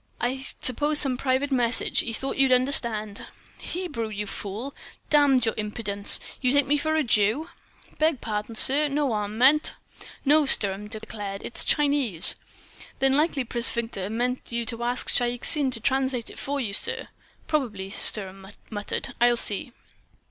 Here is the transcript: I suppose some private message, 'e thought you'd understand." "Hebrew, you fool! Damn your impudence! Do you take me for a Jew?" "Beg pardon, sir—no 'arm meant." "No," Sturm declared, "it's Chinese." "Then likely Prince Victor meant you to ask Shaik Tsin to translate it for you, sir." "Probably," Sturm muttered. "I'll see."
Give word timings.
I 0.19 0.43
suppose 0.61 0.97
some 0.97 1.15
private 1.15 1.51
message, 1.51 2.01
'e 2.01 2.11
thought 2.11 2.35
you'd 2.37 2.51
understand." 2.51 3.27
"Hebrew, 3.59 4.09
you 4.09 4.25
fool! 4.25 4.73
Damn 5.11 5.37
your 5.37 5.53
impudence! 5.57 6.17
Do 6.41 6.47
you 6.47 6.53
take 6.55 6.65
me 6.65 6.79
for 6.79 6.95
a 6.95 7.03
Jew?" 7.03 7.51
"Beg 7.99 8.19
pardon, 8.19 8.55
sir—no 8.55 9.13
'arm 9.13 9.37
meant." 9.37 9.75
"No," 10.25 10.47
Sturm 10.47 10.87
declared, 10.87 11.43
"it's 11.45 11.63
Chinese." 11.63 12.35
"Then 12.97 13.15
likely 13.15 13.43
Prince 13.43 13.69
Victor 13.69 14.09
meant 14.09 14.51
you 14.51 14.65
to 14.65 14.81
ask 14.83 15.07
Shaik 15.07 15.45
Tsin 15.45 15.69
to 15.69 15.79
translate 15.79 16.31
it 16.31 16.39
for 16.39 16.59
you, 16.59 16.73
sir." 16.73 17.09
"Probably," 17.45 17.91
Sturm 17.91 18.47
muttered. 18.71 19.13
"I'll 19.21 19.37
see." 19.37 19.71